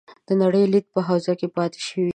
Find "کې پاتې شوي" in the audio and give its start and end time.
1.39-2.03